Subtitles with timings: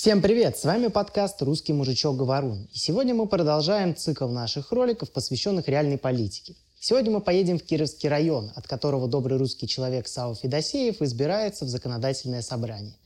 [0.00, 0.56] Всем привет!
[0.56, 2.66] С вами подкаст «Русский мужичок Говорун».
[2.72, 6.56] И сегодня мы продолжаем цикл наших роликов, посвященных реальной политике.
[6.78, 11.68] Сегодня мы поедем в Кировский район, от которого добрый русский человек Сава Федосеев избирается в
[11.68, 12.96] законодательное собрание.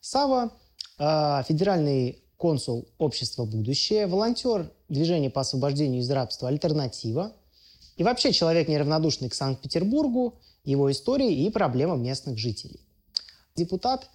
[0.00, 0.52] Сава
[1.00, 7.32] э, федеральный консул общества «Будущее», волонтер движения по освобождению из рабства «Альтернатива»,
[7.96, 12.78] и вообще человек неравнодушный к Санкт-Петербургу, его истории и проблемам местных жителей.
[13.56, 14.08] Депутат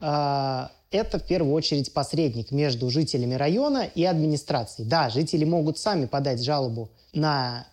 [0.00, 4.88] это в первую очередь посредник между жителями района и администрацией.
[4.88, 7.66] Да, жители могут сами подать жалобу на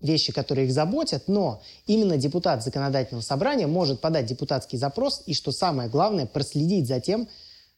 [0.00, 5.52] вещи, которые их заботят, но именно депутат законодательного собрания может подать депутатский запрос и, что
[5.52, 7.28] самое главное, проследить за тем,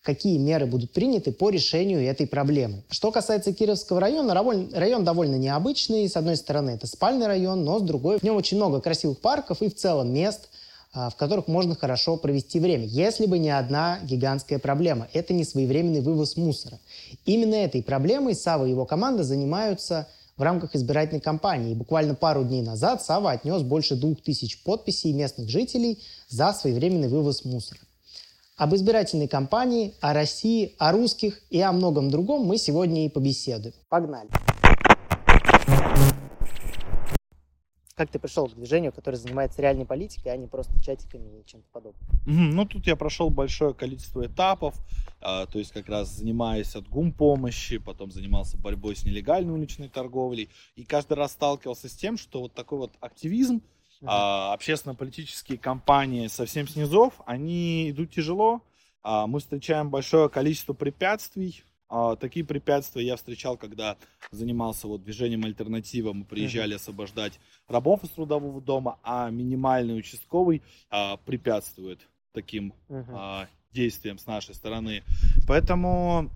[0.03, 2.83] какие меры будут приняты по решению этой проблемы.
[2.91, 6.09] Что касается Кировского района, район довольно необычный.
[6.09, 9.61] С одной стороны, это спальный район, но с другой, в нем очень много красивых парков
[9.61, 10.58] и в целом мест, а,
[10.95, 15.09] в которых можно хорошо провести время, если бы не одна гигантская проблема.
[15.13, 16.79] Это не своевременный вывоз мусора.
[17.25, 21.75] Именно этой проблемой Сава и его команда занимаются в рамках избирательной кампании.
[21.75, 27.45] Буквально пару дней назад Сава отнес больше двух тысяч подписей местных жителей за своевременный вывоз
[27.45, 27.81] мусора.
[28.57, 33.75] Об избирательной кампании, о России, о русских и о многом другом мы сегодня и побеседуем.
[33.89, 34.29] Погнали!
[37.99, 41.67] Как ты пришел к движению, которое занимается реальной политикой, а не просто чатиками и чем-то
[41.73, 42.01] подобным?
[42.27, 42.55] Mm-hmm.
[42.55, 44.77] Ну, тут я прошел большое количество этапов,
[45.21, 49.89] а, то есть как раз занимаясь от гум помощи, потом занимался борьбой с нелегальной уличной
[49.89, 53.63] торговлей, и каждый раз сталкивался с тем, что вот такой вот активизм,
[54.05, 58.63] а, общественно-политические кампании совсем снизов, они идут тяжело.
[59.03, 61.65] А, мы встречаем большое количество препятствий.
[61.89, 63.97] А, такие препятствия я встречал, когда
[64.31, 66.13] занимался вот движением альтернатива.
[66.13, 72.01] Мы приезжали освобождать рабов из трудового дома, а минимальный участковый а, препятствует
[72.33, 75.03] таким а, действиям с нашей стороны.
[75.47, 76.31] Поэтому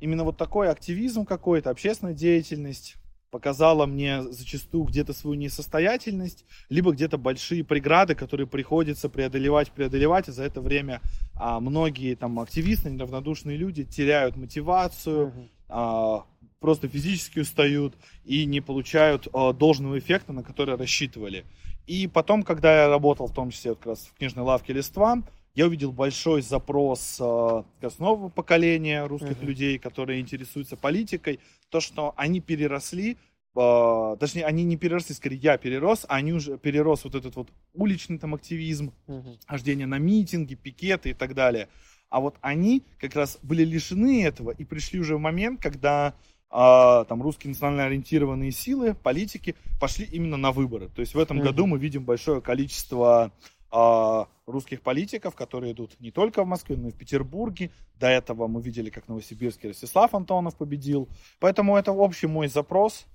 [0.00, 2.96] именно вот такой активизм какой-то, общественная деятельность,
[3.30, 10.32] показала мне зачастую где-то свою несостоятельность, либо где-то большие преграды, которые приходится преодолевать, преодолевать, и
[10.32, 11.00] за это время
[11.34, 15.48] а, многие там активисты, неравнодушные люди теряют мотивацию, uh-huh.
[15.68, 16.24] а,
[16.60, 17.94] просто физически устают
[18.24, 21.44] и не получают а, должного эффекта, на который рассчитывали.
[21.86, 25.22] И потом, когда я работал, в том числе как раз в книжной лавке «Листва»,
[25.58, 27.62] я увидел большой запрос э,
[27.98, 29.46] нового поколения русских uh-huh.
[29.46, 33.16] людей, которые интересуются политикой, то, что они переросли,
[33.56, 37.48] э, точнее, они не переросли, скорее, я перерос, а они уже перерос вот этот вот
[37.74, 39.36] уличный там активизм, uh-huh.
[39.48, 41.68] хождение на митинги, пикеты и так далее.
[42.08, 46.14] А вот они как раз были лишены этого и пришли уже в момент, когда
[46.50, 50.88] а, там русские национально ориентированные силы, политики пошли именно на выборы.
[50.88, 51.46] То есть в этом uh-huh.
[51.46, 53.32] году мы видим большое количество
[53.70, 57.70] русских политиков, которые идут не только в Москве, но и в Петербурге.
[57.96, 61.08] До этого мы видели, как Новосибирский Ростислав Антонов победил.
[61.38, 63.06] Поэтому это общий мой запрос.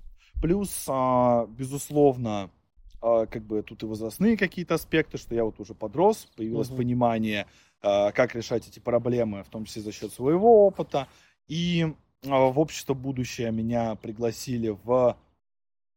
[0.42, 2.52] Плюс, а, безусловно,
[3.02, 6.78] а, как бы тут и возрастные какие-то аспекты, что я вот уже подрос, появилось угу.
[6.78, 7.48] понимание,
[7.82, 11.10] как решать эти проблемы, в том числе за счет своего опыта.
[11.50, 15.18] И в общество будущее меня пригласили в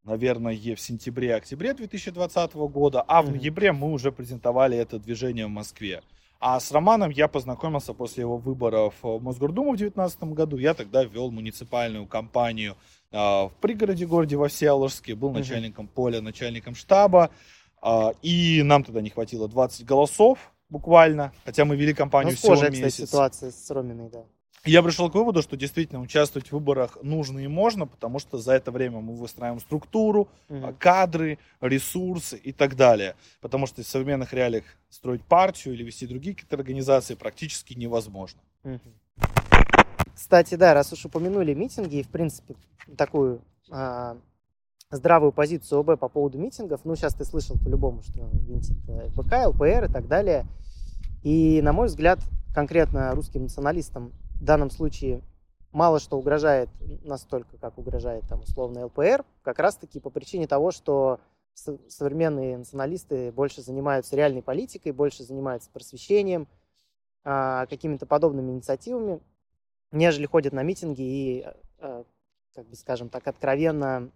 [0.07, 6.03] наверное, в сентябре-октябре 2020 года, а в ноябре мы уже презентовали это движение в Москве.
[6.39, 10.59] А с Романом я познакомился после его выборов в Мосгордуму в 2019 году.
[10.59, 12.77] Я тогда вел муниципальную кампанию
[13.11, 17.31] э, в пригороде городе во Всеволожске, был начальником поля, начальником штаба.
[17.83, 22.69] Э, и нам тогда не хватило 20 голосов буквально, хотя мы вели кампанию ну, всего
[22.69, 23.09] месяц.
[23.09, 24.25] Ситуация с Роминой, да
[24.65, 28.53] я пришел к выводу, что действительно участвовать в выборах нужно и можно, потому что за
[28.53, 30.75] это время мы выстраиваем структуру, угу.
[30.79, 33.15] кадры, ресурсы и так далее.
[33.41, 38.41] Потому что в современных реалиях строить партию или вести другие какие-то организации практически невозможно.
[38.65, 38.81] Угу.
[40.15, 42.57] Кстати, да, раз уж упомянули митинги и, в принципе,
[42.97, 44.17] такую а,
[44.91, 48.77] здравую позицию ОБ по поводу митингов, ну, сейчас ты слышал по-любому, что винтит
[49.15, 50.47] ФБК, ЛПР и так далее.
[51.23, 52.21] И, на мой взгляд,
[52.55, 55.23] конкретно русским националистам в данном случае
[55.73, 56.71] мало что угрожает
[57.05, 61.21] настолько, как угрожает там условно ЛПР, как раз-таки по причине того, что
[61.89, 66.49] современные националисты больше занимаются реальной политикой, больше занимаются просвещением,
[67.25, 69.21] а, какими-то подобными инициативами,
[69.91, 71.47] нежели ходят на митинги и,
[71.79, 72.05] а,
[72.55, 74.11] как бы скажем так, откровенно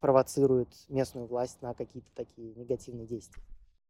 [0.00, 3.42] провоцируют местную власть на какие-то такие негативные действия.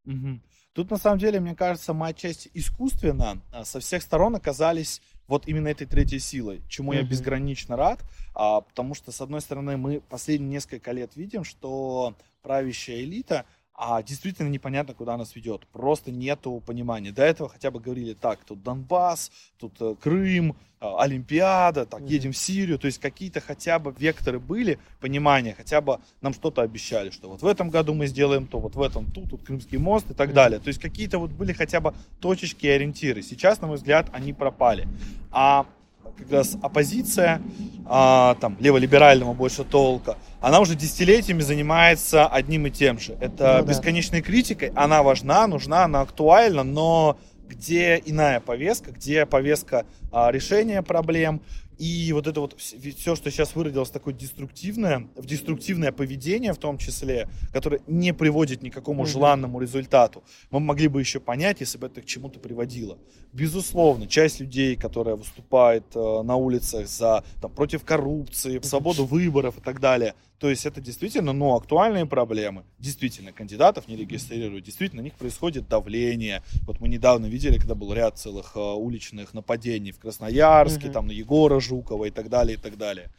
[0.06, 0.40] Угу.
[0.74, 5.48] Тут на самом деле, мне кажется, мы отчасти искусственно а, со всех сторон оказались вот
[5.48, 6.96] именно этой третьей силой, чему mm-hmm.
[6.96, 8.00] я безгранично рад,
[8.34, 14.02] а, потому что, с одной стороны, мы последние несколько лет видим, что правящая элита, а
[14.02, 15.66] действительно непонятно, куда нас ведет.
[15.66, 17.10] Просто нету понимания.
[17.10, 22.32] До этого хотя бы говорили, так, тут Донбасс, тут э, Крым, э, Олимпиада, так, едем
[22.32, 22.78] в Сирию.
[22.78, 27.42] То есть какие-то хотя бы векторы были, понимания, хотя бы нам что-то обещали, что вот
[27.42, 30.32] в этом году мы сделаем то, вот в этом тут, тут Крымский мост и так
[30.32, 30.60] далее.
[30.60, 33.22] То есть какие-то вот были хотя бы точечки и ориентиры.
[33.22, 34.86] Сейчас, на мой взгляд, они пропали.
[35.32, 35.66] А
[36.16, 37.42] как раз оппозиция,
[37.86, 43.16] а, там, леволиберального больше толка, она уже десятилетиями занимается одним и тем же.
[43.20, 44.26] Это ну, бесконечной да.
[44.26, 51.42] критикой, она важна, нужна, она актуальна, но где иная повестка, где повестка а, решения проблем,
[51.78, 56.78] и вот это вот все, что сейчас выродилось такое деструктивное, в деструктивное поведение в том
[56.78, 59.06] числе, которое не приводит ни к какому mm-hmm.
[59.06, 62.98] желанному результату, мы могли бы еще понять, если бы это к чему-то приводило.
[63.32, 69.60] Безусловно, часть людей, которая выступает э, на улицах за, там, против коррупции, свободу выборов и
[69.60, 72.64] так далее, то есть это действительно, ну, актуальные проблемы.
[72.78, 76.42] Действительно, кандидатов не регистрируют, действительно, на них происходит давление.
[76.66, 80.92] Вот мы недавно видели, когда был ряд целых э, уличных нападений в Красноярске, mm-hmm.
[80.92, 83.10] там на Егора Жукова и так далее, и так далее.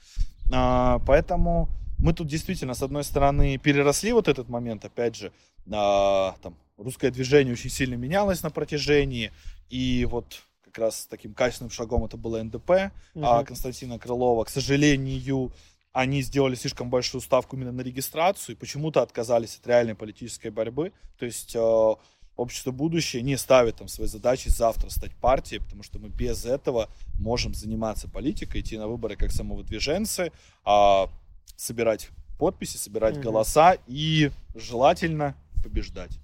[0.52, 5.32] А, поэтому мы тут действительно, с одной стороны, переросли вот этот момент, опять же,
[5.72, 9.32] а, там, русское движение очень сильно менялось на протяжении,
[9.70, 12.70] и вот как раз таким качественным шагом это было НДП
[13.14, 13.26] угу.
[13.26, 14.44] а Константина Крылова.
[14.44, 15.52] К сожалению,
[15.94, 20.92] они сделали слишком большую ставку именно на регистрацию и почему-то отказались от реальной политической борьбы.
[21.18, 21.96] То есть э,
[22.38, 26.90] общество будущее не ставит там своей задачей завтра стать партией, потому что мы без этого
[27.20, 30.32] можем заниматься политикой, идти на выборы как самовыдвиженцы,
[30.66, 31.08] э,
[31.56, 36.20] собирать подписи, собирать mm голоса и желательно побеждать.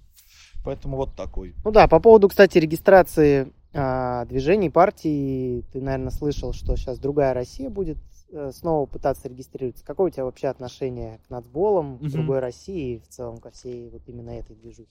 [0.63, 1.55] Поэтому вот такой.
[1.63, 7.33] Ну да, по поводу, кстати, регистрации а, движений, партий, ты, наверное, слышал, что сейчас другая
[7.33, 7.97] Россия будет
[8.33, 9.83] Э, снова пытаться регистрироваться.
[9.83, 13.89] Какое у тебя вообще отношение к нацболам, к другой России и в целом ко всей
[13.89, 14.87] вот именно этой движухе?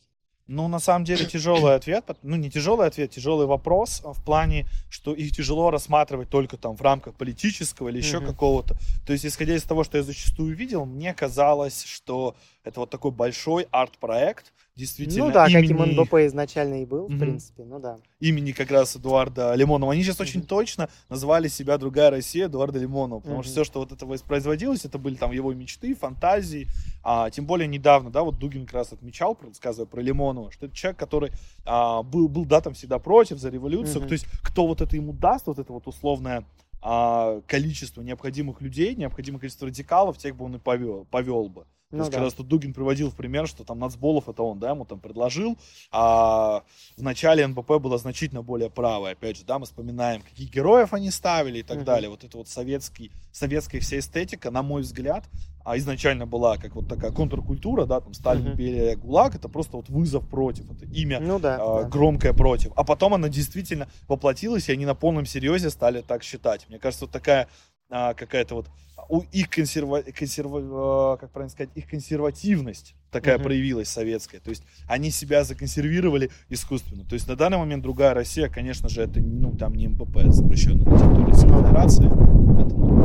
[0.52, 5.14] Ну, на самом деле, тяжелый ответ, ну, не тяжелый ответ, тяжелый вопрос в плане, что
[5.14, 8.26] их тяжело рассматривать только там в рамках политического или еще mm-hmm.
[8.26, 8.76] какого-то.
[9.06, 13.11] То есть, исходя из того, что я зачастую видел, мне казалось, что это вот такой
[13.11, 15.27] большой арт-проект, действительно.
[15.27, 15.62] Ну да, имени...
[15.62, 17.17] каким НБП изначально и был, mm-hmm.
[17.17, 17.99] в принципе, ну да.
[18.21, 19.93] Имени как раз Эдуарда Лимонова.
[19.93, 20.23] Они сейчас mm-hmm.
[20.23, 23.45] очень точно назвали себя «Другая Россия» Эдуарда Лимонова, потому mm-hmm.
[23.45, 26.69] что все, что вот это воспроизводилось, это были там его мечты, фантазии,
[27.03, 30.75] а, тем более недавно, да, вот Дугин как раз отмечал, рассказывая про Лимонова, что это
[30.75, 31.33] человек, который
[31.65, 34.09] а, был, был, да, там всегда против, за революцию, mm-hmm.
[34.09, 36.45] то есть кто вот это ему даст, вот это вот условное
[36.83, 41.67] а, количество необходимых людей, необходимое количество радикалов, тех бы он и повел, повел бы.
[41.91, 42.19] То ну, есть, да.
[42.19, 45.59] когда что Дугин приводил в пример, что там Нацболов это он, да, ему там предложил,
[45.91, 46.63] а
[46.97, 49.13] в начале НБП было значительно более правое.
[49.13, 51.87] Опять же, да, мы вспоминаем, каких героев они ставили и так угу.
[51.87, 52.09] далее.
[52.09, 55.25] Вот это вот советский, советская вся эстетика, на мой взгляд,
[55.65, 58.53] а изначально была как вот такая контркультура, да, там Сталин, угу.
[58.53, 61.89] империя, ГУЛАГ, это просто вот вызов против, это имя ну, да, э, да.
[61.89, 62.71] громкое против.
[62.77, 66.69] А потом она действительно воплотилась, и они на полном серьезе стали так считать.
[66.69, 67.49] Мне кажется, вот такая
[67.91, 68.67] а, какая-то вот
[69.09, 73.43] у их консерва, консерва, а, как правильно сказать, их консервативность такая uh-huh.
[73.43, 74.41] проявилась советская.
[74.41, 77.05] То есть они себя законсервировали искусственно.
[77.05, 80.85] То есть на данный момент другая Россия, конечно же, это ну там не МПП, запрещенная
[80.85, 82.09] на территории Российской Федерации.
[82.55, 83.01] Поэтому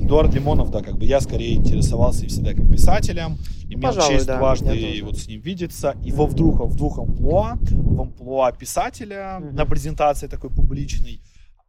[0.00, 4.14] э, Эдуард Лимонов, да, как бы я скорее интересовался и всегда как писателем, имел Пожалуй,
[4.14, 5.96] честь да, дважды вот с ним видеться.
[6.04, 9.52] И во в двух, в двух амплуа, в амплуа писателя uh-huh.
[9.52, 11.20] на презентации такой публичной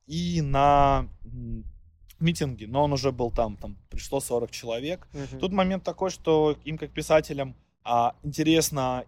[0.05, 1.07] и на
[2.19, 5.07] митинги, но он уже был там, там пришло 40 человек.
[5.13, 5.39] Угу.
[5.39, 9.05] Тут момент такой, что им как писателям а, интересно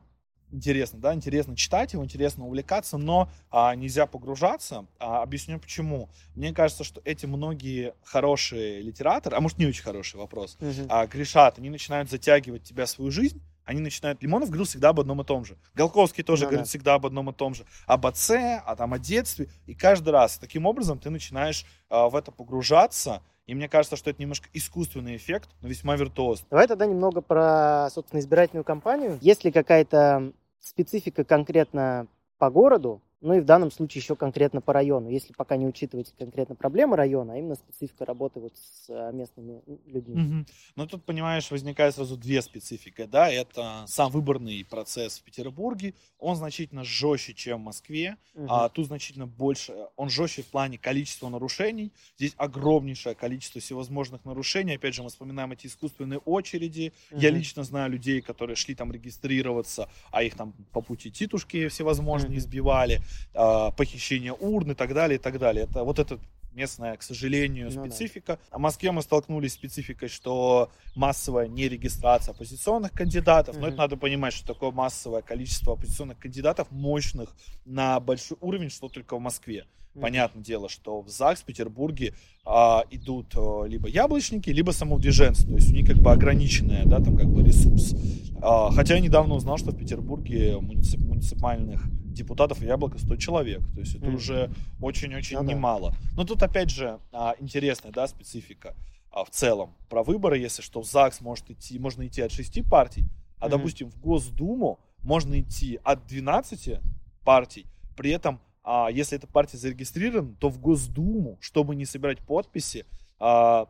[0.51, 4.85] интересно, да, интересно читать его, интересно увлекаться, но а, нельзя погружаться.
[4.99, 6.09] А, объясню почему.
[6.35, 11.07] Мне кажется, что эти многие хорошие литераторы, а может не очень хороший вопрос, uh а,
[11.07, 13.41] грешат, они начинают затягивать тебя в свою жизнь,
[13.71, 14.21] они начинают...
[14.21, 15.57] Лимонов говорил всегда об одном и том же.
[15.73, 16.69] Голковский тоже да, говорит да.
[16.69, 17.65] всегда об одном и том же.
[17.87, 19.49] Об отце, а там о детстве.
[19.65, 23.23] И каждый раз таким образом ты начинаешь э, в это погружаться.
[23.47, 26.47] И мне кажется, что это немножко искусственный эффект, но весьма виртуозный.
[26.49, 29.17] Давай тогда немного про, собственно, избирательную кампанию.
[29.21, 34.73] Есть ли какая-то специфика конкретно по городу, ну и в данном случае еще конкретно по
[34.73, 39.11] району, если пока не учитывать конкретно проблемы района, а именно специфика работы вот с а,
[39.11, 40.21] местными людьми.
[40.21, 40.45] Угу.
[40.75, 46.35] Ну тут, понимаешь, возникает сразу две специфики, да, это сам выборный процесс в Петербурге, он
[46.35, 48.47] значительно жестче, чем в Москве, угу.
[48.49, 54.75] а тут значительно больше, он жестче в плане количества нарушений, здесь огромнейшее количество всевозможных нарушений,
[54.75, 57.19] опять же, мы вспоминаем эти искусственные очереди, угу.
[57.19, 62.31] я лично знаю людей, которые шли там регистрироваться, а их там по пути титушки всевозможные
[62.31, 62.39] угу.
[62.39, 63.01] избивали,
[63.33, 65.63] похищение урн и так далее, и так далее.
[65.65, 66.19] Это вот этот
[66.53, 68.33] местная, к сожалению, специфика.
[68.33, 68.57] Ну, да.
[68.57, 73.55] В Москве мы столкнулись с спецификой, что массовая нерегистрация оппозиционных кандидатов.
[73.55, 73.59] Mm-hmm.
[73.59, 78.89] Но это надо понимать, что такое массовое количество оппозиционных кандидатов, мощных на большой уровень, что
[78.89, 79.65] только в Москве.
[79.95, 80.01] Mm-hmm.
[80.01, 82.13] Понятное дело, что в ЗАГС в Петербурге
[82.45, 85.47] а, идут а, либо яблочники, либо самовдвиженцы.
[85.47, 87.93] То есть у них как бы ограниченный, да, там как бы ресурс.
[88.41, 93.61] А, хотя я недавно узнал, что в Петербурге муници- муниципальных депутатов Яблоко 100 человек.
[93.73, 94.15] То есть это mm.
[94.15, 94.51] уже
[94.81, 95.91] очень-очень ну, немало.
[95.91, 95.97] Да.
[96.17, 98.75] Но тут опять же а, интересная да, специфика
[99.11, 99.73] а, в целом.
[99.89, 103.05] Про выборы, если что, в ЗАГС может идти, можно идти от 6 партий,
[103.39, 103.49] а, mm.
[103.49, 106.79] допустим, в Госдуму можно идти от 12
[107.23, 107.65] партий.
[107.95, 112.85] При этом, а, если эта партия зарегистрирована, то в Госдуму, чтобы не собирать подписи,
[113.19, 113.67] а,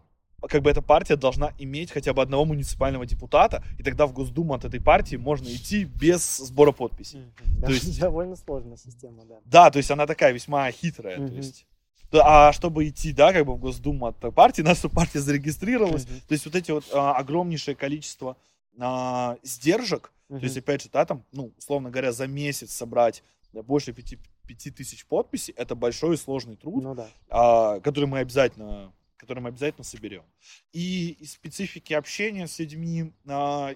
[0.48, 4.53] как бы эта партия должна иметь хотя бы одного муниципального депутата, и тогда в Госдуму
[4.53, 7.19] от этой партии можно идти без сбора подписей.
[7.19, 7.65] Mm-hmm.
[7.65, 9.39] то есть довольно сложная система, да.
[9.45, 11.27] Да, то есть она такая весьма хитрая, mm-hmm.
[11.27, 11.67] то есть.
[12.13, 16.05] А чтобы идти, да, как бы в Госдуму от партии, наша партия зарегистрировалась.
[16.05, 16.27] Mm-hmm.
[16.27, 18.36] То есть вот эти вот а, огромнейшее количество
[18.77, 20.39] а, сдержек, mm-hmm.
[20.39, 24.71] то есть опять же, да, там, ну, условно говоря, за месяц собрать больше пяти, пяти
[24.71, 27.07] тысяч подписей, это большой и сложный труд, ну, да.
[27.29, 30.23] а, который мы обязательно который мы обязательно соберем.
[30.73, 33.75] И из специфики общения с людьми, а,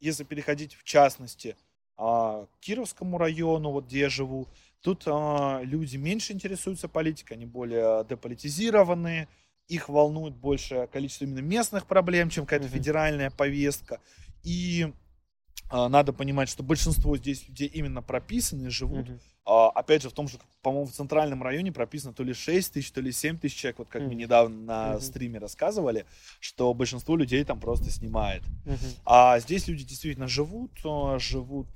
[0.00, 1.54] если переходить в частности
[1.98, 4.48] а, к Кировскому району, вот где я живу,
[4.80, 9.28] тут а, люди меньше интересуются политикой, они более деполитизированные,
[9.68, 12.70] их волнует большее количество именно местных проблем, чем какая-то mm-hmm.
[12.70, 14.00] федеральная повестка.
[14.44, 14.92] И
[15.70, 20.26] надо понимать, что большинство здесь людей именно прописаны живут mm-hmm а, опять же, в том
[20.26, 23.78] же, по-моему, в центральном районе прописано то ли 6 тысяч, то ли 7 тысяч человек.
[23.78, 24.08] Вот как mm-hmm.
[24.08, 25.00] мы недавно на mm-hmm.
[25.00, 26.04] стриме рассказывали,
[26.40, 28.42] что большинство людей там просто снимает.
[28.64, 28.98] Mm-hmm.
[29.04, 31.68] А здесь люди действительно живут, э, живут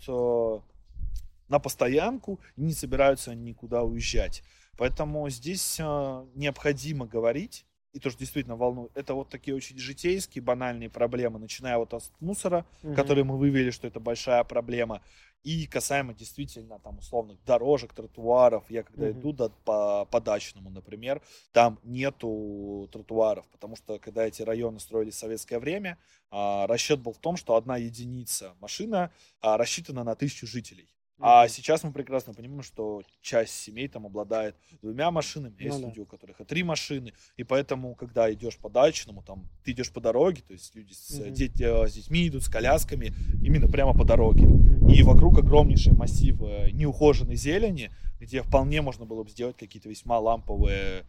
[1.48, 4.42] на постоянку и не собираются никуда уезжать.
[4.76, 11.38] Поэтому здесь необходимо говорить и тоже действительно волнует, это вот такие очень житейские, банальные проблемы,
[11.38, 12.94] начиная вот от мусора, угу.
[12.94, 15.02] которые мы вывели, что это большая проблема,
[15.42, 19.20] и касаемо действительно там условных дорожек, тротуаров, я когда mm-hmm.
[19.20, 25.10] иду да, по, по дачному, например, там нету тротуаров, потому что когда эти районы строили
[25.10, 25.96] в советское время,
[26.30, 30.92] а, расчет был в том, что одна единица машина а, рассчитана на тысячу жителей.
[31.20, 35.96] А сейчас мы прекрасно понимаем, что часть семей там обладает двумя машинами, есть ну, люди,
[35.96, 36.02] да.
[36.02, 40.00] у которых и три машины, и поэтому, когда идешь по дачному, там, ты идешь по
[40.00, 41.30] дороге, то есть люди с, mm-hmm.
[41.30, 43.12] дети, э, с детьми идут, с колясками,
[43.42, 44.44] именно прямо по дороге.
[44.44, 44.92] Mm-hmm.
[44.92, 50.18] И вокруг огромнейший массив э, неухоженной зелени, где вполне можно было бы сделать какие-то весьма
[50.18, 51.04] ламповые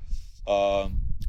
[0.48, 0.84] э,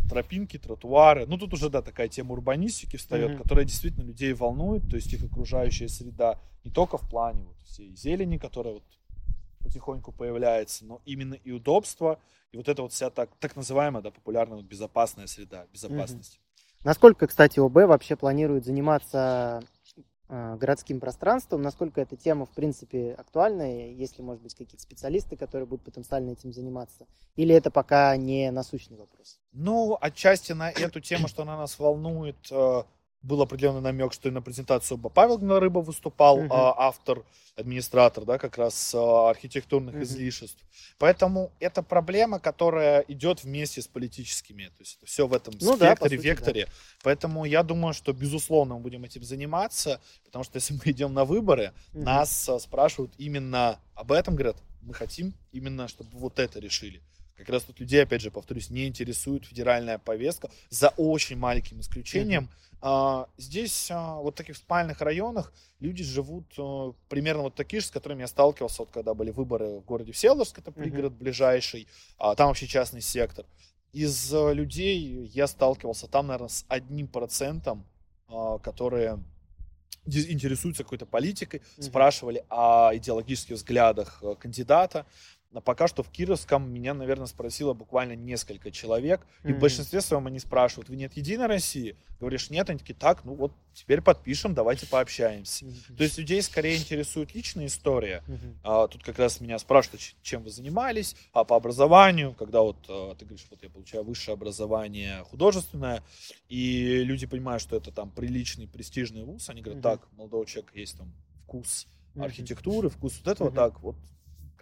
[0.09, 1.27] тропинки, тротуары.
[1.27, 3.43] Ну, тут уже, да, такая тема урбанистики встает, mm-hmm.
[3.43, 7.95] которая действительно людей волнует, то есть их окружающая среда не только в плане вот всей
[7.97, 8.85] зелени, которая вот
[9.61, 12.19] потихоньку появляется, но именно и удобство,
[12.53, 16.35] и вот это вот вся так, так называемая, да, популярная вот безопасная среда, безопасность.
[16.35, 16.85] Mm-hmm.
[16.85, 19.63] Насколько, кстати, ОБ вообще планирует заниматься
[20.33, 25.85] городским пространством, насколько эта тема, в принципе, актуальна, ли, может быть, какие-то специалисты, которые будут
[25.85, 29.39] потенциально этим заниматься, или это пока не насущный вопрос?
[29.53, 32.83] Ну, отчасти на эту тему, что она нас волнует, э,
[33.23, 36.75] был определенный намек, что и на презентацию Павел Гнарыба выступал, uh-huh.
[36.77, 37.25] автор,
[37.57, 40.03] администратор, да, как раз а, архитектурных uh-huh.
[40.03, 40.59] излишеств.
[40.99, 44.65] Поэтому это проблема, которая идет вместе с политическими.
[44.65, 46.65] То есть это все в этом ну, спектре, да, векторе.
[46.67, 46.73] Да.
[47.03, 51.25] Поэтому я думаю, что безусловно мы будем этим заниматься, потому что если мы идем на
[51.25, 52.03] выборы, uh-huh.
[52.03, 57.01] нас а, спрашивают именно об этом, говорят, мы хотим именно, чтобы вот это решили.
[57.43, 62.45] Как раз тут людей, опять же, повторюсь, не интересует федеральная повестка, за очень маленьким исключением.
[62.45, 62.79] Uh-huh.
[62.83, 67.89] А, здесь, а, вот в таких спальных районах, люди живут а, примерно вот такие же,
[67.89, 71.19] с которыми я сталкивался, вот когда были выборы в городе Всеволожск, это пригород uh-huh.
[71.19, 73.45] ближайший, а, там вообще частный сектор.
[73.93, 77.85] Из а, людей я сталкивался там, наверное, с одним процентом,
[78.29, 79.19] а, которые
[80.07, 81.83] интересуются какой-то политикой, mm-hmm.
[81.83, 85.07] спрашивали о идеологических взглядах э, кандидата.
[85.53, 89.27] Но пока что в Кировском меня, наверное, спросило буквально несколько человек.
[89.45, 89.55] И mm-hmm.
[89.55, 91.97] в большинстве своем они спрашивают, вы нет Единой России?
[92.19, 95.67] Говоришь, нет, они такие, так, ну вот теперь подпишем, давайте пообщаемся.
[95.67, 95.97] Mm-hmm.
[95.97, 98.23] То есть людей скорее интересует личная история.
[98.27, 98.57] Mm-hmm.
[98.65, 103.15] А, тут как раз меня спрашивают, чем вы занимались, а по образованию, когда вот а,
[103.15, 106.03] ты говоришь, вот я получаю высшее образование художественное,
[106.49, 109.99] и люди понимают, что это там приличный, престижный вуз, они говорят, mm-hmm.
[109.99, 111.13] так, молодой человек есть там
[111.45, 113.55] вкус архитектуры, вкус вот этого, mm-hmm.
[113.55, 113.97] так, вот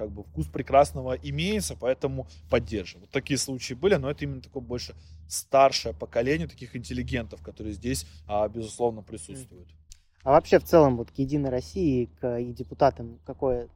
[0.00, 3.02] как бы вкус прекрасного имеется, поэтому поддерживаем.
[3.02, 4.94] Вот такие случаи были, но это именно такое больше
[5.28, 9.68] старшее поколение таких интеллигентов, которые здесь, а, безусловно, присутствуют.
[10.22, 13.68] А вообще в целом вот к Единой России, к и депутатам, какое,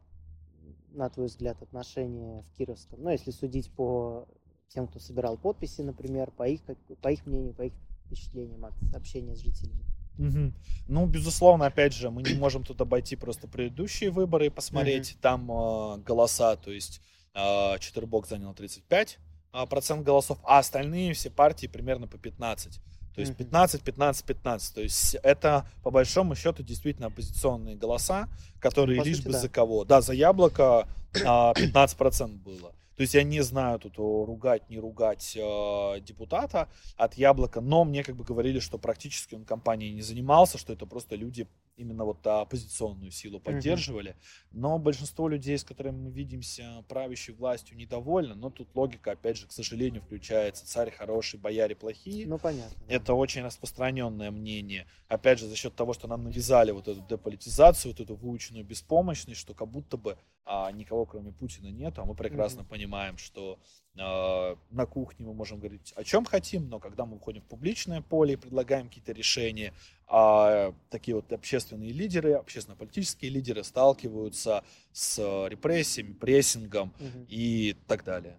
[0.94, 3.02] на твой взгляд, отношение в Кировском?
[3.02, 4.26] Ну, если судить по
[4.68, 6.62] тем, кто собирал подписи, например, по их,
[7.02, 7.74] по их мнению, по их
[8.06, 9.84] впечатлениям от общения с жителями.
[10.18, 10.52] Угу.
[10.88, 15.18] Ну, безусловно, опять же, мы не можем тут обойти просто предыдущие выборы и посмотреть угу.
[15.20, 17.00] там э, голоса, то есть
[17.34, 19.18] э, Четвербок занял 35
[19.52, 22.80] э, процент голосов, а остальные все партии примерно по 15.
[23.14, 24.74] То есть 15, 15, 15.
[24.74, 28.28] То есть это, по большому счету, действительно оппозиционные голоса,
[28.58, 29.38] которые ну, лишь сути, бы да.
[29.40, 29.84] за кого.
[29.84, 32.74] Да, за яблоко 15% было.
[32.96, 38.04] То есть я не знаю тут ругать, не ругать э, депутата от Яблока, но мне
[38.04, 42.26] как бы говорили, что практически он компанией не занимался, что это просто люди именно вот
[42.26, 44.12] оппозиционную силу поддерживали.
[44.12, 44.48] Mm-hmm.
[44.52, 48.34] Но большинство людей, с которыми мы видимся, правящей властью, недовольны.
[48.34, 50.66] Но тут логика, опять же, к сожалению, включается.
[50.66, 52.26] Царь хороший, бояре плохие.
[52.26, 52.76] Ну, понятно.
[52.88, 54.86] Это очень распространенное мнение.
[55.08, 59.40] Опять же, за счет того, что нам навязали вот эту деполитизацию, вот эту выученную беспомощность,
[59.40, 62.02] что как будто бы а, никого, кроме Путина, нету.
[62.02, 62.68] А мы прекрасно mm-hmm.
[62.68, 63.58] понимаем, что
[63.98, 68.02] а, на кухне мы можем говорить о чем хотим, но когда мы выходим в публичное
[68.02, 69.72] поле и предлагаем какие-то решения,
[70.06, 75.18] а такие вот общественные лидеры, общественно-политические лидеры сталкиваются с
[75.48, 77.26] репрессиями, прессингом угу.
[77.28, 78.38] и так далее.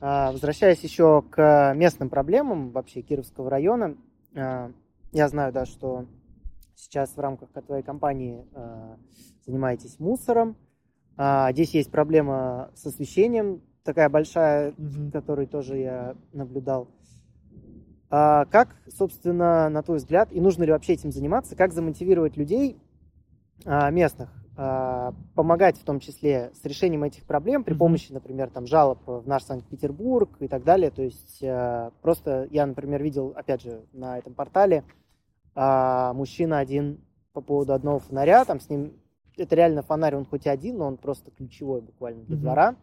[0.00, 3.96] А, возвращаясь еще к местным проблемам вообще Кировского района,
[4.36, 4.70] а,
[5.12, 6.06] я знаю, да, что
[6.76, 8.44] сейчас в рамках твоей компании
[9.46, 10.56] занимаетесь мусором.
[11.52, 15.12] Здесь есть проблема с освещением такая большая, mm-hmm.
[15.12, 16.88] которую тоже я наблюдал.
[18.10, 22.78] А как, собственно, на твой взгляд, и нужно ли вообще этим заниматься, как замотивировать людей
[23.64, 28.66] а, местных, а, помогать в том числе с решением этих проблем при помощи, например, там,
[28.66, 30.90] жалоб в наш Санкт-Петербург и так далее.
[30.90, 34.84] То есть а, просто я, например, видел, опять же, на этом портале
[35.54, 37.00] а, мужчина один
[37.32, 38.92] по поводу одного фонаря, там с ним,
[39.36, 42.40] это реально фонарь, он хоть один, но он просто ключевой буквально для mm-hmm.
[42.40, 42.76] двора.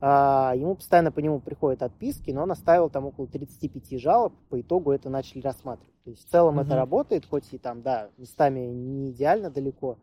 [0.00, 4.60] А, ему постоянно по нему приходят отписки, но он оставил там около 35 жалоб, по
[4.60, 5.94] итогу это начали рассматривать.
[6.04, 6.64] То есть в целом угу.
[6.64, 9.98] это работает, хоть и там, да, местами не идеально далеко.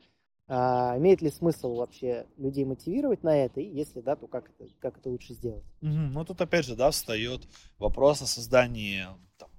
[0.48, 4.70] А, имеет ли смысл вообще людей мотивировать на это, и если да, то как это,
[4.80, 5.64] как это лучше сделать?
[5.82, 5.90] Угу.
[5.90, 7.48] Ну тут опять же, да, встает
[7.80, 9.06] вопрос о создании
[9.38, 9.50] там,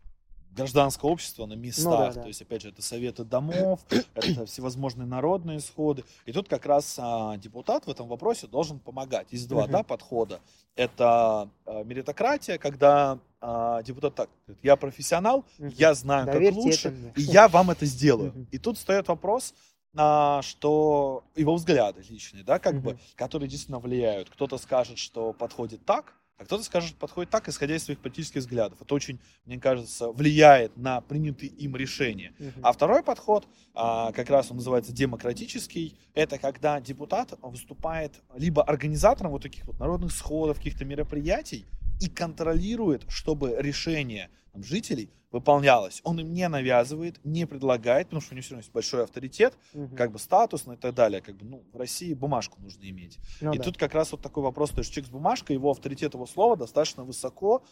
[0.56, 1.84] гражданское общество на местах.
[1.84, 2.22] Ну, да, да.
[2.22, 3.80] То есть, опять же, это советы домов,
[4.14, 6.04] это всевозможные народные сходы.
[6.24, 9.28] И тут как раз а, депутат в этом вопросе должен помогать.
[9.30, 10.40] Есть два да, подхода.
[10.74, 14.30] Это а, меритократия, когда а, депутат так,
[14.62, 18.46] я профессионал, я знаю, Доверьте как лучше, и я вам это сделаю.
[18.50, 19.54] И тут встает вопрос,
[19.94, 24.30] а, что его взгляды личные, да, как бы, которые действительно влияют.
[24.30, 28.78] Кто-то скажет, что подходит так, а кто-то скажет, подходит так, исходя из своих политических взглядов.
[28.80, 32.34] Это очень, мне кажется, влияет на принятые им решения.
[32.38, 32.60] Угу.
[32.62, 39.32] А второй подход, а, как раз он называется демократический, это когда депутат выступает либо организатором
[39.32, 41.64] вот таких вот народных сходов, каких-то мероприятий,
[42.00, 46.00] и контролирует, чтобы решение там, жителей выполнялось.
[46.04, 49.54] Он им не навязывает, не предлагает, потому что у него все равно есть большой авторитет,
[49.74, 49.94] угу.
[49.94, 51.20] как бы статусный и так далее.
[51.20, 53.18] Как бы, ну, в России бумажку нужно иметь.
[53.40, 53.64] Ну, и да.
[53.64, 56.56] тут как раз вот такой вопрос, то есть человек с бумажкой, его авторитет, его слова
[56.56, 57.62] достаточно высоко,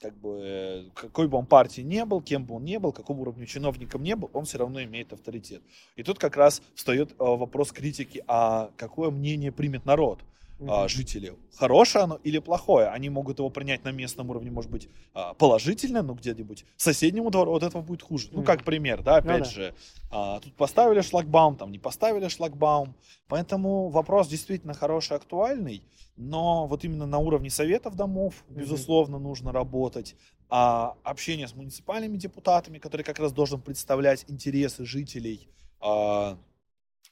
[0.00, 3.46] как бы, какой бы он партии не был, кем бы он не был, какому уровню
[3.46, 5.62] чиновником не был, он все равно имеет авторитет.
[5.94, 10.20] И тут как раз встает э, вопрос критики, а какое мнение примет народ?
[10.58, 10.88] Mm-hmm.
[10.88, 11.32] жителей.
[11.56, 12.88] Хорошее оно или плохое.
[12.88, 17.54] Они могут его принять на местном уровне, может быть, а, положительно, но где-нибудь соседнему двору
[17.54, 18.28] от этого будет хуже.
[18.28, 18.32] Mm-hmm.
[18.34, 19.50] Ну, как пример, да, опять да.
[19.50, 19.74] же,
[20.10, 22.94] а, тут поставили шлагбаум, там не поставили шлагбаум.
[23.28, 25.82] Поэтому вопрос действительно хороший, актуальный,
[26.16, 28.58] но вот именно на уровне советов домов, mm-hmm.
[28.58, 30.16] безусловно, нужно работать.
[30.48, 35.48] А общение с муниципальными депутатами, которые как раз должен представлять интересы жителей
[35.80, 36.38] а,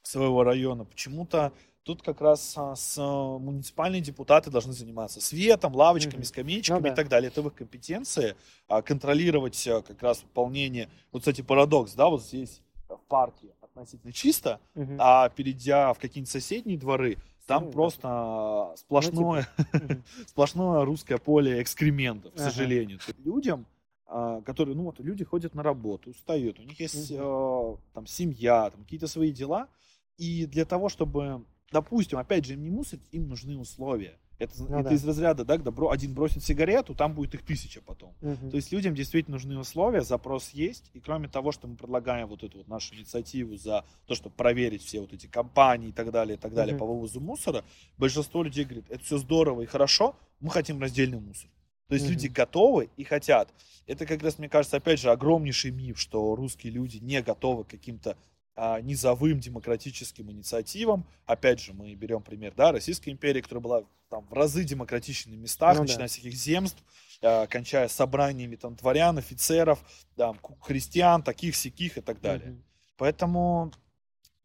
[0.03, 1.53] своего района, почему-то
[1.85, 6.92] Тут как раз а, с а, муниципальные депутаты должны заниматься светом, лавочками, скамеечками ну, да.
[6.92, 7.29] и так далее.
[7.29, 8.37] Это в их компетенции.
[8.68, 10.88] А, контролировать как раз выполнение.
[11.12, 14.97] Вот, кстати, парадокс, да, вот здесь в парке относительно чисто, mm-hmm.
[14.99, 17.73] а перейдя в какие-нибудь соседние дворы, там mm-hmm.
[17.73, 20.03] просто ну, сплошное, ну, типа...
[20.27, 22.99] сплошное русское поле экскрементов, к сожалению.
[22.99, 23.14] Uh-huh.
[23.25, 23.66] Людям,
[24.07, 27.79] которые, ну вот, люди ходят на работу, устают, у них есть mm-hmm.
[27.92, 29.68] там семья, там какие-то свои дела,
[30.16, 31.44] и для того, чтобы
[31.75, 34.17] допустим, опять же, им не мусорить, им нужны условия.
[34.39, 34.95] Это, ну, это да.
[34.95, 38.15] из разряда, да, когда бро, один бросит сигарету, там будет их тысяча потом.
[38.23, 38.51] Угу.
[38.51, 40.91] То есть людям действительно нужны условия, запрос есть.
[40.95, 44.85] И кроме того, что мы предлагаем вот эту вот нашу инициативу за то, чтобы проверить
[44.85, 46.85] все вот эти компании и так далее, и так далее угу.
[46.85, 47.65] по вывозу мусора,
[47.99, 51.51] большинство людей говорит, это все здорово и хорошо, мы хотим раздельный мусор.
[51.89, 52.15] То есть угу.
[52.15, 53.53] люди готовы и хотят.
[53.87, 57.69] Это как раз, мне кажется, опять же, огромнейший миф, что русские люди не готовы к
[57.69, 58.17] каким-то
[58.57, 61.07] низовым демократическим инициативам.
[61.27, 63.83] Опять же, мы берем пример, да, Российской империи, которая была
[64.14, 66.09] там в разы демократичнее местах, ну, начиная да.
[66.09, 66.83] с этих земств,
[67.21, 69.83] а, кончая собраниями там дворян, офицеров,
[70.17, 72.53] там, христиан, таких, сяких и так далее.
[72.53, 72.62] Угу.
[72.99, 73.73] Поэтому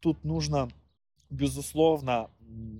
[0.00, 0.68] тут нужно,
[1.28, 2.30] безусловно,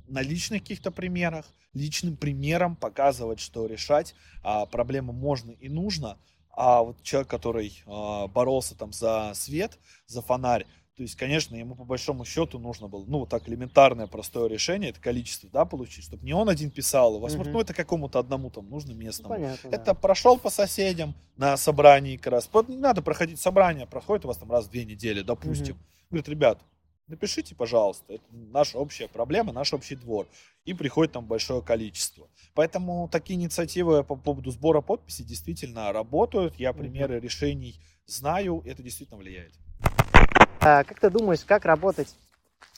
[0.09, 6.19] на личных каких-то примерах, личным примером показывать, что решать а, проблемы можно и нужно.
[6.51, 11.75] А вот человек, который а, боролся там за свет, за фонарь, то есть, конечно, ему
[11.75, 16.05] по большому счету нужно было, ну, вот так элементарное простое решение, это количество, да, получить,
[16.05, 17.59] чтобы не он один писал, возможно, угу.
[17.59, 19.35] ну, это какому-то одному там нужно местному.
[19.35, 19.95] Ну, понятно, это да.
[19.95, 22.51] прошел по соседям на собрании как раз.
[22.69, 25.77] Не надо проходить собрание, проходит у вас там раз в две недели, допустим.
[25.77, 25.85] Угу.
[26.11, 26.59] Говорит, ребят,
[27.07, 30.29] напишите, пожалуйста, это наша общая проблема, наш общий двор.
[30.65, 32.29] И приходит там большое количество.
[32.55, 36.57] Поэтому такие инициативы по поводу сбора подписей действительно работают.
[36.57, 37.25] Я примеры угу.
[37.25, 39.55] решений знаю, это действительно влияет.
[40.61, 42.15] А, как ты думаешь, как работать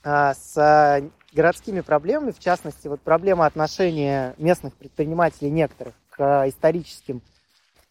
[0.05, 7.23] а, с а, городскими проблемами, в частности, вот проблема отношения местных предпринимателей некоторых к историческим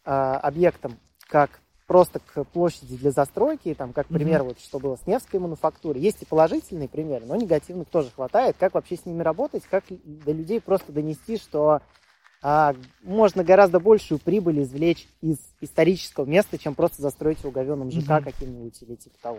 [0.04, 4.44] объектам, как просто к площади для застройки, там, как пример, mm-hmm.
[4.44, 6.00] вот, что было с Невской мануфактурой.
[6.00, 8.56] Есть и положительные примеры, но негативных тоже хватает.
[8.58, 11.82] Как вообще с ними работать, как до людей просто донести, что
[12.42, 18.10] а, можно гораздо большую прибыль извлечь из исторического места, чем просто застроить его говеным ЖК
[18.10, 18.24] mm-hmm.
[18.24, 19.38] каким-нибудь или типа того.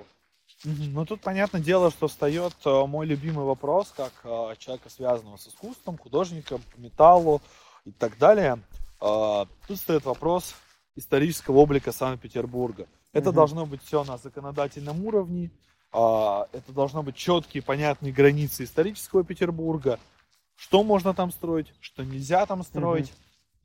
[0.64, 5.48] Ну, тут понятное дело, что встает э, мой любимый вопрос, как э, человека, связанного с
[5.48, 7.42] искусством, художником, по металлу
[7.84, 8.60] и так далее.
[9.02, 10.56] Э, тут стоит вопрос
[10.96, 12.88] исторического облика Санкт-Петербурга.
[13.12, 13.36] Это угу.
[13.36, 15.52] должно быть все на законодательном уровне,
[15.92, 20.00] это должно быть четкие, понятные границы исторического Петербурга,
[20.56, 23.18] что можно там строить, что нельзя там строить, угу.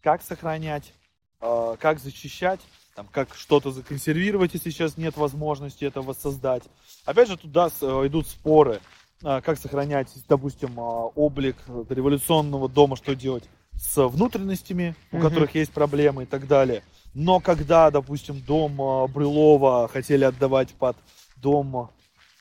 [0.03, 0.93] как сохранять,
[1.41, 2.61] как защищать
[2.99, 6.65] там, как что-то законсервировать, если сейчас нет возможности этого создать.
[7.05, 8.81] Опять же, туда э, идут споры,
[9.23, 11.55] а, как сохранять, допустим, а, облик
[11.89, 16.83] революционного дома, что делать с внутренностями, у которых есть проблемы и так далее.
[17.15, 20.97] Но когда, допустим, дом а, Брюлова хотели отдавать под
[21.37, 21.91] дом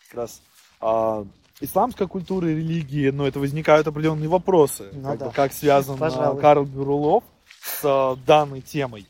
[0.10, 0.42] как раз
[1.60, 5.26] исламской культуры и религии, но это возникают определенные вопросы, ну, как, да.
[5.28, 6.42] бы, как связан Пожалуй.
[6.42, 7.24] Карл Брюлов
[7.62, 9.06] с данной темой.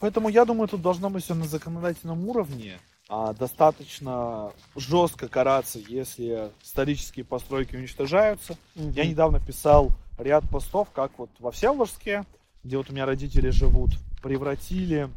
[0.00, 2.78] Поэтому я думаю, тут должно быть все на законодательном уровне.
[3.08, 8.56] А, достаточно жестко караться, если исторические постройки уничтожаются.
[8.76, 8.90] Угу.
[8.90, 12.24] Я недавно писал ряд постов, как вот во Всеволожске,
[12.64, 13.90] где вот у меня родители живут,
[14.22, 15.08] превратили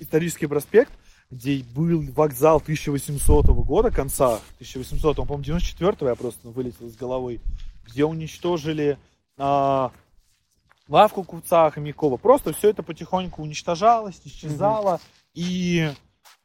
[0.00, 0.92] исторический проспект,
[1.30, 7.40] где был вокзал 1800 года, конца 1800, он, по-моему, 94 я просто вылетел из головы,
[7.86, 8.98] где уничтожили
[9.36, 9.92] а,
[10.88, 12.16] лавку купца Хомякова.
[12.16, 14.94] Просто все это потихоньку уничтожалось, исчезало.
[14.94, 15.00] Угу.
[15.34, 15.90] И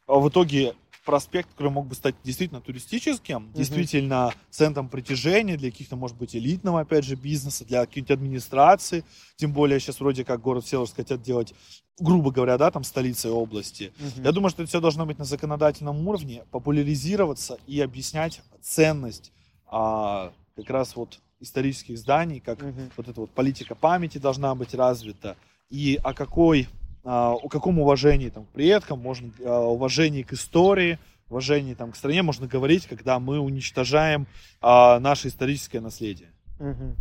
[0.08, 0.74] а, в итоге
[1.06, 3.58] проспект, который мог бы стать действительно туристическим, угу.
[3.58, 9.04] действительно центром притяжения для каких-то, может быть, элитного, опять же, бизнеса, для каких-нибудь администрации.
[9.36, 11.54] Тем более сейчас вроде как город Селовск хотят делать,
[12.00, 13.94] грубо говоря, да, там столицей области.
[14.00, 14.24] Угу.
[14.24, 19.32] Я думаю, что это все должно быть на законодательном уровне, популяризироваться и объяснять ценность
[19.66, 22.82] а, как раз вот исторических зданий, как угу.
[22.96, 25.36] вот эта вот политика памяти должна быть развита,
[25.70, 26.68] и о какой,
[27.04, 31.00] а, о каком уважении там, к предкам, можно, а, уважении к истории,
[31.30, 34.28] уважении там, к стране можно говорить, когда мы уничтожаем
[34.62, 36.30] а, наше историческое наследие.
[36.60, 36.96] Угу.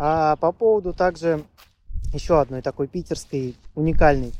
[0.00, 1.44] А по поводу также
[2.14, 4.32] еще одной такой питерской уникальной,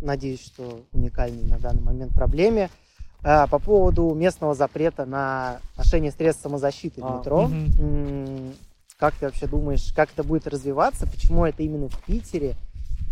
[0.00, 2.68] надеюсь, что уникальной на данный момент проблеме–
[3.24, 7.44] а, по поводу местного запрета на ношение средств самозащиты в а, метро.
[7.44, 8.54] Угу.
[8.98, 11.06] Как ты вообще думаешь, как это будет развиваться?
[11.06, 12.56] Почему это именно в Питере?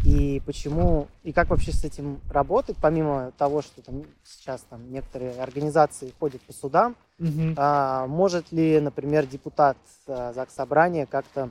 [0.05, 5.42] И почему, и как вообще с этим работать, помимо того, что там сейчас там некоторые
[5.42, 7.55] организации ходят по судам, угу.
[7.57, 11.51] а, может ли, например, депутат а, ЗАГС Собрания как-то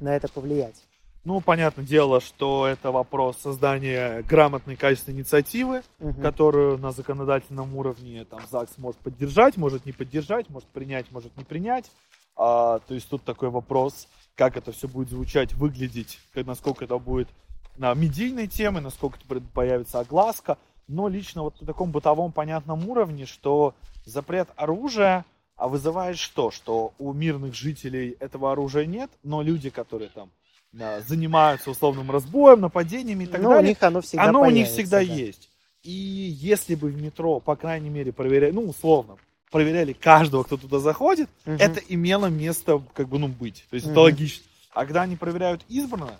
[0.00, 0.84] на это повлиять?
[1.24, 6.20] Ну, понятное дело, что это вопрос создания грамотной качественной инициативы, угу.
[6.20, 11.44] которую на законодательном уровне там ЗАГС может поддержать, может не поддержать, может принять, может не
[11.44, 11.92] принять.
[12.36, 17.28] А, то есть тут такой вопрос, как это все будет звучать, выглядеть, насколько это будет
[17.76, 20.58] на медийной темы, насколько это появится огласка.
[20.88, 25.24] Но лично вот на таком бытовом понятном уровне, что запрет оружия
[25.62, 26.50] а вызывает что?
[26.50, 30.30] Что у мирных жителей этого оружия нет, но люди, которые там
[30.72, 33.64] занимаются условным разбоем, нападениями и так Но далее.
[33.64, 35.02] У них оно всегда оно у них всегда да.
[35.02, 35.50] есть.
[35.82, 39.16] И если бы в метро, по крайней мере, проверяли, ну, условно,
[39.50, 41.56] проверяли каждого, кто туда заходит, угу.
[41.58, 43.64] это имело место, как бы, ну, быть.
[43.68, 43.92] То есть угу.
[43.92, 44.44] это логично.
[44.72, 46.16] А когда они проверяют избранно,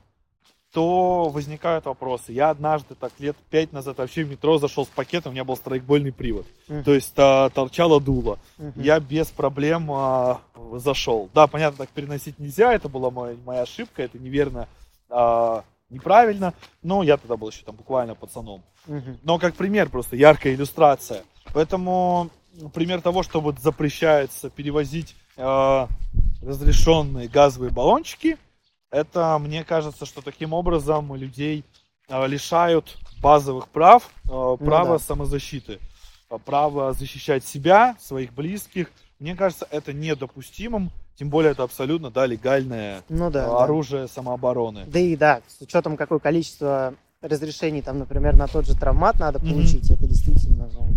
[0.73, 2.33] то возникают вопросы.
[2.33, 5.57] Я однажды, так лет пять назад, вообще в метро зашел с пакетом, у меня был
[5.57, 6.47] страйкбольный привод.
[6.67, 6.83] Uh-huh.
[6.83, 8.39] То есть а, торчало дуло.
[8.59, 8.73] Uh-huh.
[8.77, 10.41] Я без проблем а,
[10.77, 11.29] зашел.
[11.35, 14.67] Да, понятно, так переносить нельзя, это была моя, моя ошибка, это неверно,
[15.11, 16.55] а, неправильно.
[16.83, 18.63] Но я тогда был еще там буквально пацаном.
[18.87, 19.19] Uh-huh.
[19.23, 21.23] Но как пример, просто яркая иллюстрация.
[21.53, 22.31] Поэтому
[22.73, 25.87] пример того, что вот запрещается перевозить а,
[26.41, 28.39] разрешенные газовые баллончики–
[28.93, 31.65] это, мне кажется, что таким образом людей
[32.09, 34.99] а, лишают базовых прав, а, права ну, да.
[34.99, 35.81] самозащиты,
[36.29, 38.93] а, права защищать себя, своих близких.
[39.19, 44.09] Мне кажется, это недопустимым, тем более это абсолютно да, легальное ну, да, оружие да.
[44.09, 44.85] самообороны.
[44.87, 49.39] Да и да, с учетом какое количество разрешений, там, например, на тот же травмат надо
[49.39, 49.95] получить, mm-hmm.
[49.95, 50.89] это действительно ну,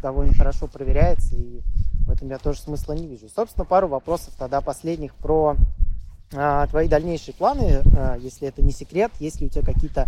[0.00, 1.60] довольно хорошо проверяется, и
[2.06, 3.28] в этом я тоже смысла не вижу.
[3.34, 5.56] Собственно, пару вопросов тогда последних про
[6.34, 10.06] а, твои дальнейшие планы, а, если это не секрет, есть ли у тебя какие-то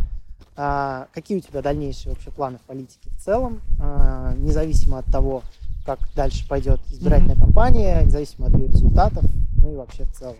[0.56, 5.42] а, какие у тебя дальнейшие вообще планы в политике в целом, а, независимо от того,
[5.84, 7.40] как дальше пойдет избирательная mm-hmm.
[7.40, 9.24] кампания, независимо от ее результатов,
[9.58, 10.36] ну и вообще в целом.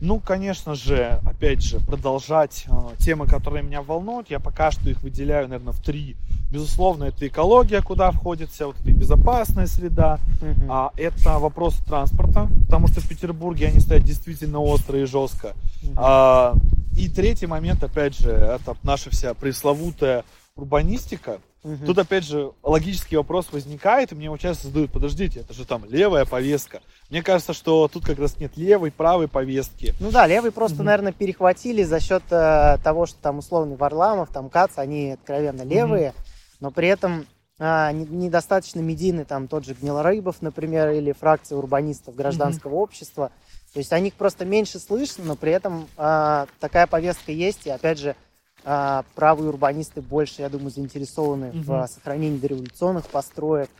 [0.00, 4.30] Ну, конечно же, опять же, продолжать э, темы, которые меня волнуют.
[4.30, 6.16] Я пока что их выделяю, наверное, в три.
[6.50, 10.18] Безусловно, это экология, куда входит вся вот эта безопасная среда.
[10.40, 10.66] Uh-huh.
[10.70, 15.54] А, это вопрос транспорта, потому что в Петербурге они стоят действительно остро и жестко.
[15.82, 15.94] Uh-huh.
[15.96, 16.54] А,
[16.96, 20.24] и третий момент, опять же, это наша вся пресловутая
[20.56, 21.40] урбанистика.
[21.62, 21.86] Угу.
[21.86, 25.84] Тут опять же логический вопрос возникает, и мне его часто задают, подождите, это же там
[25.88, 26.80] левая повестка.
[27.10, 29.94] Мне кажется, что тут как раз нет левой, правой повестки.
[29.98, 30.84] Ну да, левый просто, угу.
[30.84, 36.10] наверное, перехватили за счет э, того, что там условный Варламов, там Кац, они откровенно левые,
[36.10, 36.16] угу.
[36.60, 37.26] но при этом
[37.58, 42.82] э, не, недостаточно медийны там тот же Гнилорыбов, например, или фракция урбанистов гражданского угу.
[42.82, 43.32] общества.
[43.72, 47.70] То есть о них просто меньше слышно, но при этом э, такая повестка есть, и
[47.70, 48.14] опять же,
[48.62, 51.60] а, правые урбанисты больше, я думаю, заинтересованы угу.
[51.60, 53.70] в сохранении дореволюционных построек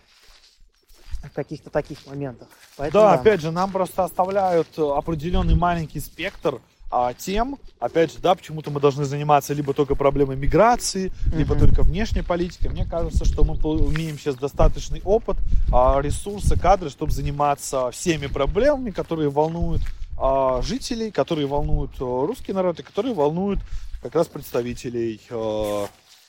[1.23, 2.49] в каких-то таких моментах.
[2.77, 6.61] Поэтому, да, да, опять же, нам просто оставляют определенный маленький спектр
[6.93, 11.55] а, тем, опять же, да, почему-то мы должны заниматься либо только проблемой миграции, uh либо
[11.55, 12.69] только внешней политикой.
[12.69, 15.37] Мне кажется, что мы имеем сейчас достаточный опыт,
[15.73, 19.83] а, ресурсы, кадры, чтобы заниматься всеми проблемами, которые волнуют
[20.19, 23.61] а, жителей, которые волнуют а, русский народ и которые волнуют
[24.03, 25.87] как раз представителей э,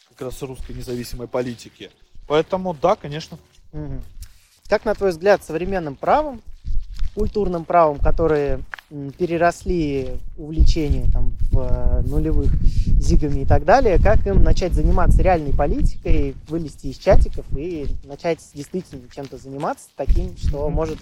[0.09, 1.89] как раз русской независимой политики.
[2.27, 3.37] Поэтому да, конечно.
[3.71, 4.01] Угу.
[4.71, 6.41] Как на твой взгляд, современным правом,
[7.13, 8.61] культурным правом, которые
[9.17, 15.51] переросли увлечения там, в э, нулевых зигами и так далее, как им начать заниматься реальной
[15.53, 20.99] политикой, вылезти из чатиков и начать действительно чем-то заниматься таким, что может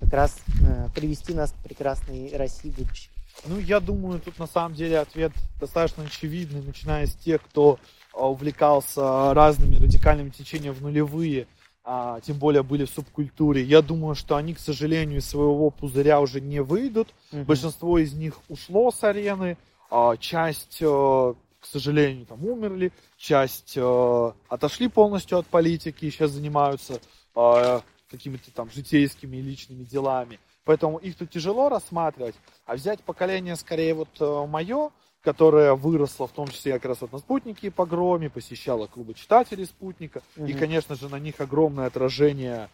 [0.00, 3.12] как раз э, привести нас к прекрасной России будущего.
[3.46, 5.30] Ну, я думаю, тут на самом деле ответ
[5.60, 7.78] достаточно очевидный, начиная с тех, кто
[8.12, 11.46] а, увлекался разными радикальными течениями в нулевые,
[11.84, 13.62] а, тем более были в субкультуре.
[13.62, 17.08] Я думаю, что они, к сожалению, из своего пузыря уже не выйдут.
[17.32, 17.42] Угу.
[17.42, 19.56] Большинство из них ушло с арены,
[19.90, 26.30] а, часть, а, к сожалению, там умерли, часть а, отошли полностью от политики и сейчас
[26.30, 27.00] занимаются
[27.34, 30.38] а, какими-то там житейскими и личными делами.
[30.64, 32.36] Поэтому их тут тяжело рассматривать.
[32.64, 34.90] А взять поколение, скорее, вот мое,
[35.22, 39.64] которое выросло, в том числе как раз вот на спутнике и погроме, посещало клубы читателей
[39.66, 40.20] спутника.
[40.36, 40.46] Угу.
[40.46, 42.68] И, конечно же, на них огромное отражение,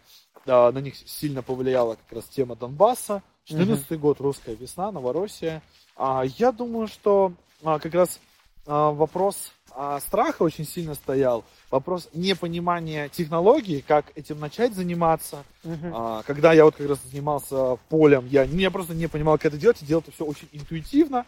[0.45, 3.21] да, на них сильно повлияла как раз тема Донбасса.
[3.45, 3.99] 14 угу.
[3.99, 5.61] год, русская весна, Новороссия.
[5.95, 7.33] А, я думаю, что
[7.63, 8.19] а, как раз
[8.65, 11.43] а, вопрос а, страха очень сильно стоял.
[11.71, 15.43] Вопрос непонимания технологии, как этим начать заниматься.
[15.63, 15.91] Uh-huh.
[15.93, 19.57] А, когда я вот как раз занимался полем, я, я просто не понимал, как это
[19.57, 21.25] делать, и делал это все очень интуитивно.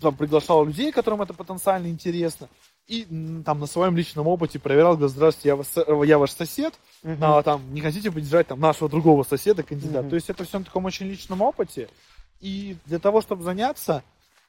[0.00, 2.48] Там приглашал людей, которым это потенциально интересно.
[2.86, 3.06] И
[3.44, 5.72] там на своем личном опыте проверял, говорил, здравствуйте, я, вас,
[6.06, 7.18] я ваш сосед, uh-huh.
[7.20, 10.06] а, там, не хотите поддержать там, нашего другого соседа, кандидата.
[10.06, 10.10] Uh-huh.
[10.10, 11.88] То есть это все на таком очень личном опыте.
[12.40, 14.02] И для того, чтобы заняться,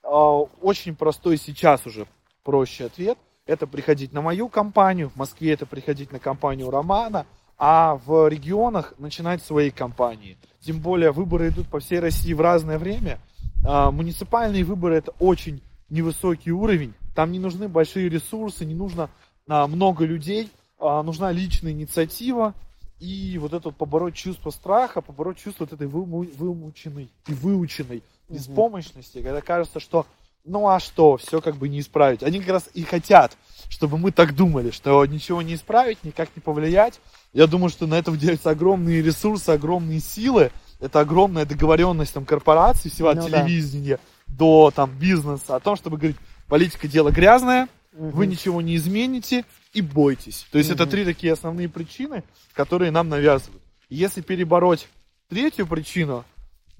[0.03, 2.07] а, очень простой сейчас уже
[2.43, 7.25] проще ответ– это приходить на мою компанию, в Москве это приходить на компанию Романа,
[7.57, 10.37] а в регионах начинать свои компании.
[10.61, 13.19] Тем более выборы идут по всей России в разное время.
[13.65, 16.93] А, муниципальные выборы это очень невысокий уровень.
[17.15, 19.09] Там не нужны большие ресурсы, не нужно
[19.47, 22.53] а, много людей, а, нужна личная инициатива.
[22.99, 29.21] И вот это вот побороть чувство страха, побороть чувство вот этой вымученной и выученной беспомощности,
[29.21, 30.05] когда кажется, что
[30.45, 32.23] ну а что, все как бы не исправить.
[32.23, 33.35] Они как раз и хотят,
[33.69, 37.01] чтобы мы так думали, что ничего не исправить, никак не повлиять.
[37.33, 40.51] Я думаю, что на это выделяются огромные ресурсы, огромные силы.
[40.79, 44.35] Это огромная договоренность там корпораций, всего от ну, телевидения да.
[44.37, 48.09] до там бизнеса, о том, чтобы говорить, политика дело грязное, Мгм.
[48.11, 50.45] вы ничего не измените и бойтесь.
[50.51, 50.91] То есть это Мгм.
[50.91, 53.63] три такие основные причины, которые нам навязывают.
[53.89, 54.87] Если перебороть
[55.29, 56.25] третью причину,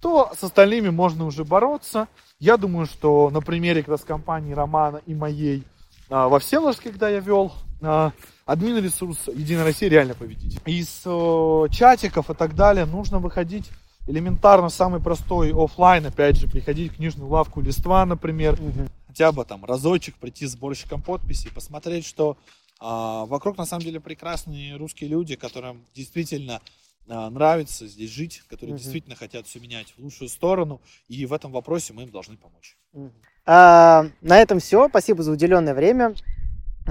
[0.06, 2.08] то с остальными можно уже бороться.
[2.40, 5.64] Я думаю, что на примере как раз компании Романа и моей
[6.12, 8.12] а, во Всеволожске, когда я вел, а,
[8.46, 10.60] админ ресурс Единой России реально победить.
[10.68, 13.72] Из э, чатиков и так далее нужно выходить
[14.06, 18.90] элементарно самый простой оффлайн, опять же, приходить в книжную лавку листва, например, Мгм.
[19.08, 22.38] хотя бы там разочек прийти с сборщиком подписей, посмотреть, что
[22.80, 26.62] а, вокруг на самом деле прекрасные русские люди, которым действительно
[27.08, 28.82] а, нравится здесь жить, которые Мгм.
[28.82, 32.78] действительно хотят все менять в лучшую сторону, и в этом вопросе мы им должны помочь.
[32.94, 33.12] Мгм.
[33.46, 34.90] А, на этом все.
[34.90, 36.16] Спасибо за уделенное время.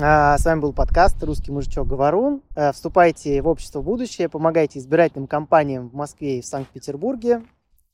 [0.00, 2.42] А, с вами был подкаст «Русский мужичок Говорун».
[2.56, 7.42] А, вступайте в общество будущее, помогайте избирательным кампаниям в Москве и в Санкт-Петербурге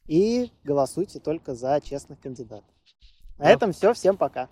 [0.06, 2.64] и голосуйте только за честных кандидатов.
[3.38, 3.50] На Да.
[3.50, 3.92] этом все.
[3.94, 4.48] Всем пока.